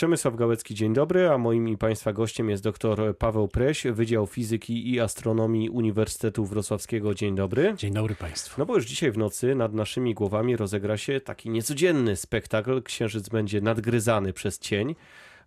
[0.00, 4.90] Przemysław Gałecki, dzień dobry, a moim i Państwa gościem jest dr Paweł Preś, Wydział Fizyki
[4.90, 7.14] i Astronomii Uniwersytetu Wrocławskiego.
[7.14, 7.74] Dzień dobry.
[7.76, 8.54] Dzień dobry Państwu.
[8.58, 12.82] No bo już dzisiaj w nocy nad naszymi głowami rozegra się taki niecodzienny spektakl.
[12.82, 14.94] Księżyc będzie nadgryzany przez cień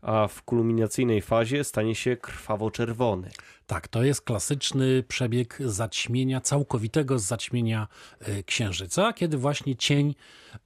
[0.02, 3.30] a w kulminacyjnej fazie stanie się krwawo-czerwony.
[3.68, 7.88] Tak, to jest klasyczny przebieg zaćmienia, całkowitego zaćmienia
[8.28, 10.16] y, księżyca, kiedy właśnie cień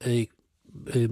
[0.07, 0.27] Y,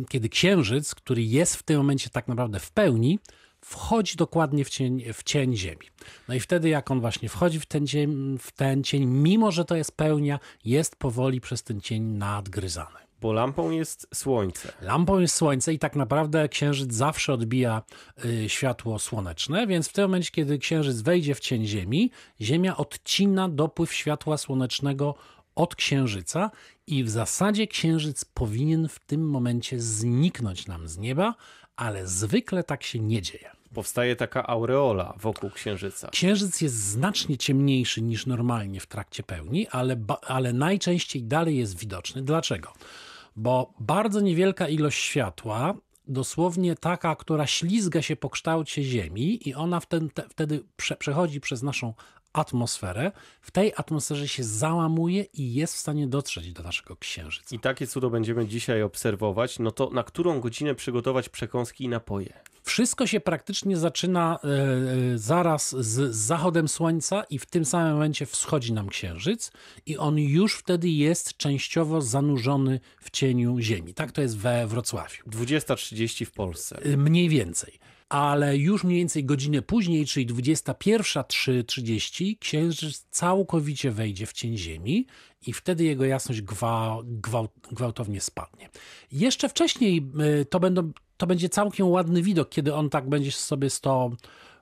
[0.10, 3.20] kiedy księżyc, który jest w tym momencie tak naprawdę w pełni,
[3.62, 5.86] wchodzi dokładnie w cień, w cień Ziemi.
[6.28, 9.66] No i wtedy, jak on właśnie wchodzi w ten, cień, w ten cień, mimo że
[9.66, 13.05] to jest pełnia, jest powoli przez ten cień nadgryzany.
[13.22, 14.73] Bo lampą jest słońce.
[14.81, 17.81] Lampą jest słońce i tak naprawdę księżyc zawsze odbija
[18.26, 22.12] y, światło słoneczne, więc w tym momencie, kiedy księżyc wejdzie w cień Ziemi,
[22.42, 25.16] Ziemia odcina dopływ światła słonecznego
[25.55, 26.52] od księżyca
[26.88, 31.36] i w zasadzie księżyc powinien w tym momencie zniknąć nam z nieba,
[31.76, 33.52] ale zwykle tak się nie dzieje.
[33.73, 36.09] Powstaje taka aureola wokół księżyca.
[36.09, 42.22] Księżyc jest znacznie ciemniejszy niż normalnie w trakcie pełni, ale, ale najczęściej dalej jest widoczny.
[42.22, 42.73] Dlaczego?
[43.36, 45.76] Bo bardzo niewielka ilość światła
[46.08, 51.64] dosłownie taka, która ślizga się po kształcie Ziemi i ona wtedy, wtedy prze, przechodzi przez
[51.64, 51.94] naszą
[52.36, 57.55] atmosferę, w tej atmosferze się załamuje i jest w stanie dotrzeć do naszego księżyca.
[57.55, 59.59] I takie cudo będziemy dzisiaj obserwować.
[59.59, 62.33] No to na którą godzinę przygotować przekąski i napoje?
[62.64, 64.47] Wszystko się praktycznie zaczyna e,
[65.14, 69.52] e, zaraz z zachodem słońca i w tym samym momencie wschodzi nam księżyc
[69.86, 73.94] i on już wtedy jest częściowo zanurzony w cieniu Ziemi.
[73.94, 75.23] Tak to jest we Wrocławiu.
[75.27, 76.80] 20.30 w Polsce.
[76.83, 84.34] E, mniej więcej ale już mniej więcej godzinę później, czyli 21.30, księżyc całkowicie wejdzie w
[84.34, 85.08] cień Ziemi
[85.48, 86.42] i wtedy jego jasność
[87.72, 88.70] gwałtownie spadnie.
[89.11, 90.08] Jeszcze wcześniej
[90.42, 94.11] y, to, będą, to będzie całkiem ładny widok, kiedy on tak będzie sobie 100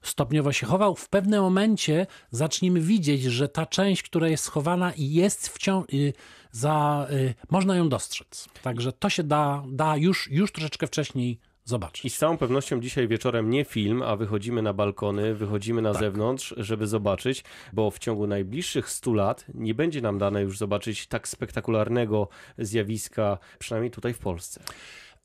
[0.03, 0.95] stopniowo się chował.
[0.95, 6.13] W pewnym momencie zaczniemy widzieć, że ta część, która jest schowana jest wciąż, y,
[6.51, 8.47] za, y, można ją dostrzec.
[8.61, 12.05] Także to się da, da już, już troszeczkę wcześniej zobaczyć.
[12.05, 16.01] I z całą pewnością dzisiaj wieczorem nie film, a wychodzimy na balkony, wychodzimy na tak.
[16.01, 17.43] zewnątrz, żeby zobaczyć,
[17.73, 23.37] bo w ciągu najbliższych 100 lat nie będzie nam dane już zobaczyć tak spektakularnego zjawiska,
[23.59, 24.61] przynajmniej tutaj w Polsce.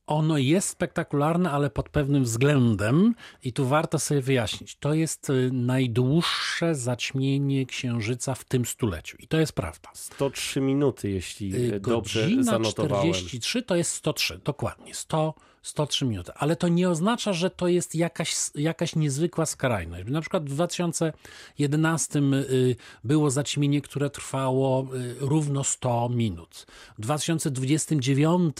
[0.09, 4.77] Ono jest spektakularne, ale pod pewnym względem, i tu warto sobie wyjaśnić.
[4.77, 9.17] To jest y, najdłuższe zaćmienie księżyca w tym stuleciu.
[9.21, 9.89] I to jest prawda.
[9.95, 13.13] 103 minuty, jeśli y, dobrze Godzina zanotowałem.
[13.13, 14.95] 43 to jest 103, dokładnie.
[14.95, 16.33] 100 103 minuty.
[16.35, 20.09] Ale to nie oznacza, że to jest jakaś, jakaś niezwykła skrajność.
[20.09, 26.67] Na przykład w 2011 y, było zaćmienie, które trwało y, równo 100 minut.
[26.99, 28.57] W 2029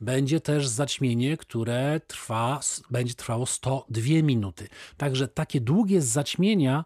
[0.00, 4.68] będzie też zaćmienie, które trwa, będzie trwało 102 minuty.
[4.96, 6.84] Także takie długie zaćmienia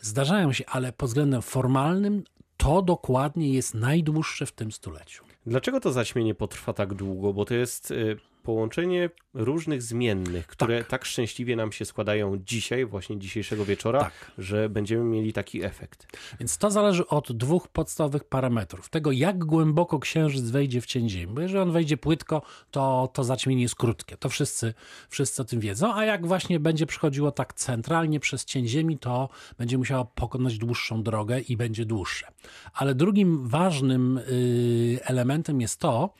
[0.00, 2.24] zdarzają się, ale pod względem formalnym
[2.56, 5.27] to dokładnie jest najdłuższe w tym stuleciu.
[5.48, 7.32] Dlaczego to zaćmienie potrwa tak długo?
[7.32, 8.16] Bo to jest y,
[8.48, 10.88] połączenie różnych zmiennych, które tak.
[10.88, 11.04] tak.
[11.04, 14.32] szczęśliwie nam się składają dzisiaj, właśnie dzisiejszego wieczora, tak.
[14.38, 16.06] że będziemy mieli taki efekt.
[16.40, 18.88] Więc to zależy od dwóch podstawowych parametrów.
[18.88, 21.34] Tego, jak głęboko księżyc wejdzie w cień Ziemi.
[21.34, 24.16] Bo jeżeli on wejdzie płytko, to, to zaćmienie jest krótkie.
[24.16, 24.74] To wszyscy,
[25.08, 25.94] wszyscy o tym wiedzą.
[25.94, 31.02] A jak właśnie będzie przychodziło tak centralnie przez cień Ziemi, to będzie musiało pokonać dłuższą
[31.02, 32.26] drogę i będzie dłuższe.
[32.74, 36.14] Ale drugim ważnym y, elementem jest to,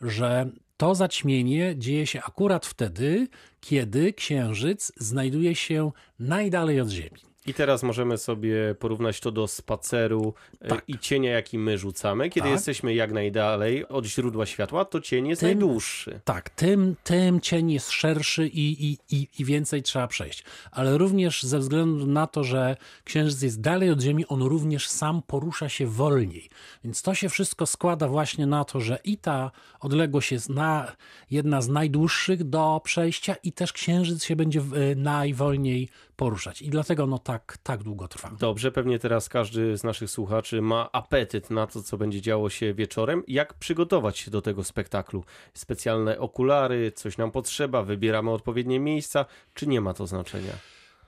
[0.00, 0.50] że
[0.82, 3.28] to zaćmienie dzieje się akurat wtedy,
[3.60, 7.31] kiedy księżyc znajduje się najdalej od Ziemi.
[7.46, 10.82] I teraz możemy sobie porównać to do spaceru e, tak.
[10.88, 12.30] i cienia, jaki my rzucamy.
[12.30, 12.52] Kiedy tak.
[12.52, 16.20] jesteśmy jak najdalej od źródła światła, to cień jest tym, najdłuższy.
[16.24, 20.44] Tak, tym, tym cień jest szerszy i, i, i, i więcej trzeba przejść.
[20.70, 25.22] Ale również ze względu na to, że księżyc jest dalej od Ziemi, on również sam
[25.26, 26.50] porusza się wolniej.
[26.84, 30.92] Więc to się wszystko składa właśnie na to, że i ta odległość jest na,
[31.30, 36.62] jedna z najdłuższych do przejścia i też księżyc się będzie e, najwolniej poruszać.
[36.62, 38.30] I dlatego no tak, tak długo trwa.
[38.38, 42.74] Dobrze, pewnie teraz każdy z naszych słuchaczy ma apetyt na to, co będzie działo się
[42.74, 43.22] wieczorem.
[43.28, 45.24] Jak przygotować się do tego spektaklu?
[45.54, 49.24] Specjalne okulary, coś nam potrzeba, wybieramy odpowiednie miejsca,
[49.54, 50.52] czy nie ma to znaczenia?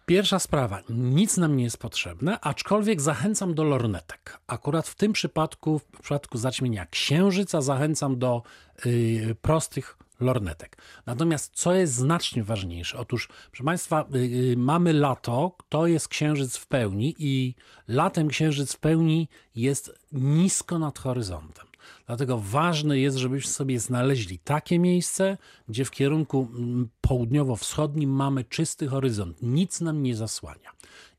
[0.06, 4.38] Pierwsza sprawa, nic nam nie jest potrzebne, aczkolwiek zachęcam do lornetek.
[4.46, 8.42] Akurat w tym przypadku, w przypadku zaćmienia księżyca, zachęcam do
[8.84, 10.76] yy, prostych lornetek.
[11.06, 12.98] Natomiast co jest znacznie ważniejsze?
[12.98, 17.54] Otóż, proszę Państwa, yy, mamy lato, to jest księżyc w pełni i
[17.88, 21.66] latem księżyc w pełni jest nisko nad horyzontem.
[22.06, 25.38] Dlatego ważne jest, żebyśmy sobie znaleźli takie miejsce,
[25.68, 30.70] gdzie w kierunku mm, południowo-wschodnim mamy czysty horyzont, nic nam nie zasłania.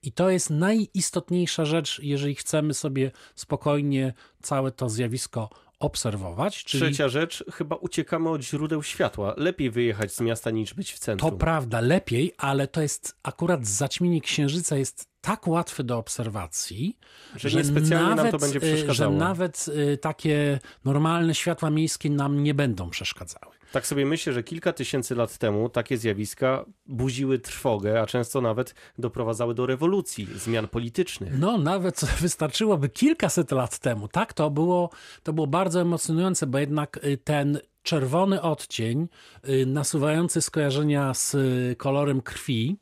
[0.04, 5.50] I to jest najistotniejsza rzecz, jeżeli chcemy sobie spokojnie całe to zjawisko
[5.80, 6.64] obserwować.
[6.64, 6.84] Czyli...
[6.84, 9.34] Trzecia rzecz, chyba uciekamy od źródeł światła.
[9.38, 11.32] Lepiej wyjechać z miasta niż być w centrum.
[11.32, 16.98] To prawda, lepiej, ale to jest akurat zaćmienie księżyca jest tak łatwe do obserwacji,
[17.36, 19.14] że, że niespecjalnie nawet, nam to będzie y, przeszkadzało.
[19.14, 23.55] Że nawet y, takie normalne światła miejskie nam nie będą przeszkadzały.
[23.76, 28.76] Tak sobie myślę, że kilka tysięcy lat temu takie zjawiska budziły trwogę, a często nawet
[29.00, 31.40] doprowadzały do rewolucji, zmian politycznych.
[31.40, 34.08] No, nawet wystarczyłoby kilkaset lat temu.
[34.08, 34.90] Tak, to było,
[35.24, 39.08] to było bardzo emocjonujące, bo jednak y, ten czerwony odcień,
[39.50, 41.36] y, nasuwający skojarzenia z
[41.78, 42.78] kolorem krwi,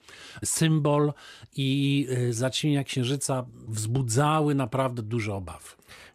[0.46, 1.14] symbol
[1.56, 5.70] i y, zaćmienia księżyca wzbudzały naprawdę duże obawy.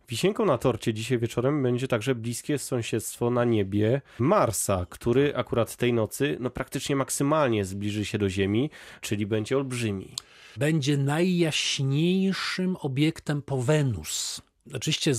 [0.08, 5.92] Wisienką na torcie dzisiaj wieczorem będzie także bliskie sąsiedztwo na niebie Marsa, który akurat tej
[5.92, 8.70] nocy no, praktycznie maksymalnie zbliży się do Ziemi,
[9.00, 10.14] czyli będzie olbrzymi.
[10.56, 14.40] Będzie najjaśniejszym obiektem po Wenus.
[14.74, 15.12] Oczywiście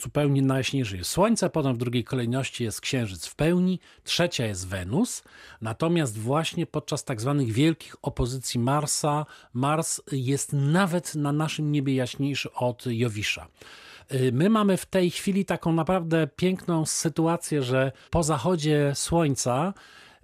[0.00, 5.22] zupełnie najjaśniejszy jest Słońce, potem w drugiej kolejności jest Księżyc w pełni, trzecia jest Wenus.
[5.60, 12.52] Natomiast właśnie podczas tak zwanych wielkich opozycji Marsa, Mars jest nawet na naszym niebie jaśniejszy
[12.52, 13.46] od Jowisza.
[14.14, 19.74] Y, my mamy w tej chwili taką naprawdę piękną sytuację, że po zachodzie Słońca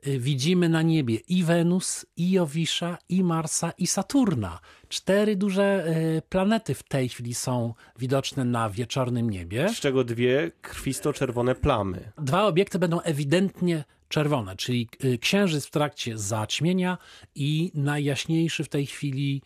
[0.06, 4.58] y, widzimy na niebie i Wenus, i Jowisza, i Marsa, i Saturna.
[4.88, 5.86] Cztery duże
[6.18, 9.68] y, planety w tej chwili są widoczne na wieczornym niebie.
[9.68, 12.12] Z czego dwie krwisto-czerwone plamy.
[12.18, 14.88] Dwa obiekty będą ewidentnie czerwone, czyli
[15.20, 16.98] Księżyc w trakcie zaćmienia
[17.34, 19.42] i najjaśniejszy w tej chwili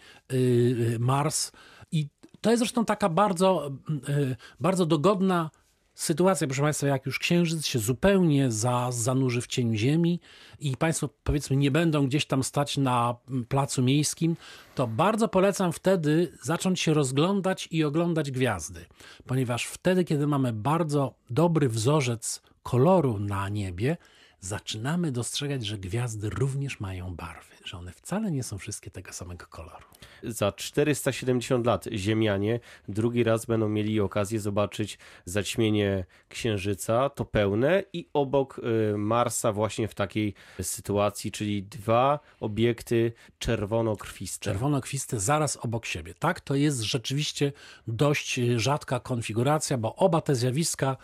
[0.99, 1.53] Mars.
[2.41, 3.71] To jest zresztą taka bardzo,
[4.09, 5.51] e, bardzo dogodna
[5.95, 10.21] sytuacja, proszę Państwa, jak już księżyc się zupełnie za, zanurzy w cieniu ziemi
[10.61, 13.17] i Państwo powiedzmy nie będą gdzieś tam stać na
[13.49, 14.37] placu miejskim,
[14.75, 18.87] to bardzo polecam wtedy zacząć się rozglądać i oglądać gwiazdy,
[19.27, 23.97] ponieważ wtedy, kiedy mamy bardzo dobry wzorzec koloru na niebie,
[24.41, 29.47] zaczynamy dostrzegać, że gwiazdy również mają barwy, że one wcale nie są wszystkie tego samego
[29.47, 29.87] koloru.
[30.23, 38.09] Za 470 lat Ziemianie drugi raz będą mieli okazję zobaczyć zaćmienie Księżyca, to pełne i
[38.13, 38.61] obok
[38.93, 44.51] y, Marsa właśnie w takiej sytuacji, czyli dwa obiekty czerwono-krwiste.
[44.51, 46.15] Czerwono-krwiste zaraz obok siebie.
[46.15, 47.53] Tak, to jest rzeczywiście
[47.87, 50.97] dość rzadka konfiguracja, bo oba te zjawiska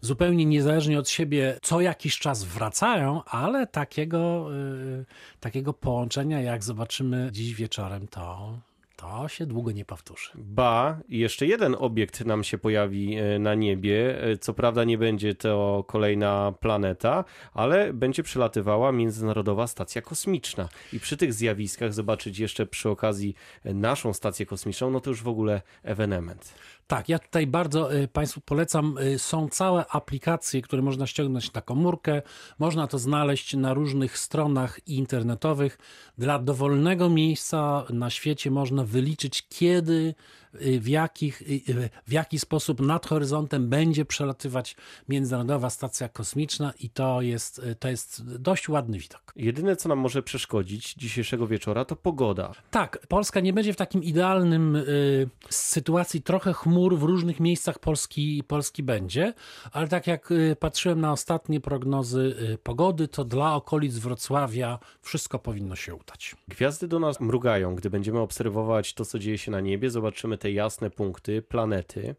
[0.00, 5.04] zupełnie niezależnie od siebie co jakiś czas wracają, ale takiego, yy,
[5.40, 8.58] takiego połączenia, jak zobaczymy dziś wieczorem, to,
[8.96, 10.30] to się długo nie powtórzy.
[10.34, 14.22] Ba, jeszcze jeden obiekt nam się pojawi e, na niebie.
[14.22, 17.24] E, co prawda nie będzie to kolejna planeta,
[17.54, 20.68] ale będzie przelatywała Międzynarodowa Stacja Kosmiczna.
[20.92, 23.34] I przy tych zjawiskach zobaczyć jeszcze przy okazji
[23.64, 26.54] naszą stację kosmiczną, no to już w ogóle ewenement.
[26.88, 28.98] Tak, ja tutaj bardzo y, Państwu polecam.
[28.98, 32.22] Y, są całe aplikacje, które można ściągnąć na komórkę.
[32.58, 35.78] Można to znaleźć na różnych stronach internetowych.
[36.18, 40.14] Dla dowolnego miejsca na świecie można wyliczyć, kiedy
[40.54, 44.76] w, jakich, y, y, w jaki sposób nad horyzontem będzie przelatywać
[45.08, 49.32] Międzynarodowa Stacja Kosmiczna i to jest, to jest dość ładny widok.
[49.36, 52.52] Jedyne, co nam może przeszkodzić dzisiejszego wieczora, to pogoda.
[52.70, 58.42] Tak, Polska nie będzie w takim idealnym y, sytuacji, trochę chmur w różnych miejscach Polski,
[58.48, 59.34] Polski będzie,
[59.72, 65.38] ale tak jak y, patrzyłem na ostatnie prognozy y, pogody, to dla okolic Wrocławia wszystko
[65.38, 66.36] powinno się udać.
[66.48, 67.74] Gwiazdy do nas mrugają.
[67.74, 72.14] Gdy będziemy obserwować to, co dzieje się na niebie, zobaczymy te jasne punkty, planety,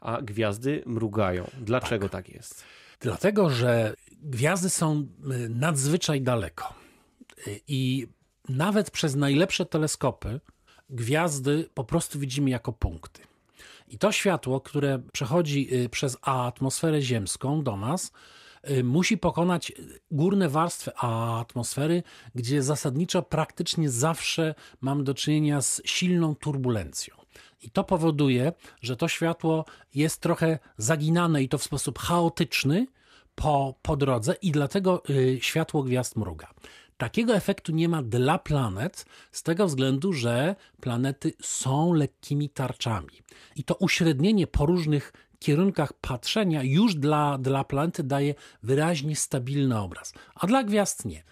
[0.00, 1.50] a gwiazdy mrugają.
[1.60, 2.64] Dlaczego tak, tak jest?
[3.00, 6.74] Dlatego, że gwiazdy są y, nadzwyczaj daleko.
[7.46, 8.06] Y, I
[8.48, 10.40] nawet przez najlepsze teleskopy
[10.90, 13.22] gwiazdy po prostu widzimy jako punkty.
[13.88, 18.12] I to światło, które przechodzi y, przez atmosferę ziemską do nas,
[18.84, 19.72] musi pokonać
[20.10, 22.02] górne warstwy atmosfery,
[22.34, 27.25] gdzie zasadniczo praktycznie zawsze mam do czynienia z silną turbulencją.
[27.62, 32.86] I to powoduje, że to światło jest trochę zaginane i to w sposób chaotyczny
[33.34, 36.48] po, po drodze, i dlatego y, światło gwiazd mruga.
[36.96, 43.22] Takiego efektu nie ma dla planet, z tego względu, że planety są lekkimi tarczami.
[43.56, 50.12] I to uśrednienie po różnych kierunkach patrzenia już dla, dla planety daje wyraźnie stabilny obraz,
[50.34, 51.22] a dla gwiazd nie.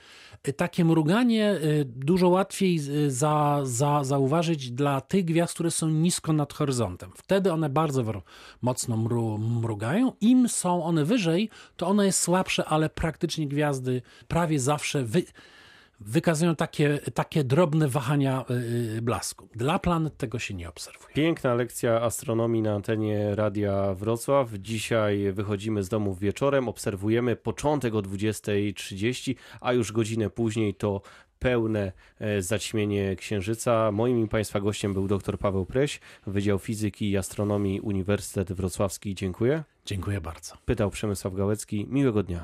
[0.52, 6.32] Takie mruganie y, dużo łatwiej y, za, za, zauważyć dla tych gwiazd, które są nisko
[6.32, 7.10] nad horyzontem.
[7.16, 8.04] Wtedy one bardzo
[8.62, 10.12] mocno mru, mrugają.
[10.20, 15.22] Im są one wyżej, to ono jest słabsze, ale praktycznie gwiazdy prawie zawsze wy,
[16.06, 18.44] wykazują takie, takie drobne wahania
[18.96, 19.48] y, blasku.
[19.54, 21.14] Dla planet tego się nie obserwuje.
[21.14, 24.48] Piękna lekcja astronomii na antenie Radia Wrocław.
[24.52, 31.00] Dzisiaj wychodzimy z domu wieczorem, obserwujemy początek o 20.30, a już godzinę później to
[31.38, 33.92] pełne e, zaćmienie Księżyca.
[33.92, 39.14] Moim i Państwa gościem był dr Paweł Preś, Wydział Fizyki i Astronomii Uniwersytet Wrocławski.
[39.14, 39.64] Dziękuję.
[39.86, 40.54] Dziękuję bardzo.
[40.64, 41.86] Pytał Przemysław Gałecki.
[41.88, 42.40] Miłego dnia.